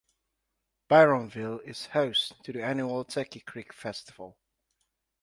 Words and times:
Byromville 0.89 1.59
is 1.63 1.85
host 1.85 2.33
to 2.45 2.51
the 2.51 2.63
annual 2.63 3.05
Turkey 3.05 3.41
Creek 3.41 3.71
Festival. 3.71 4.35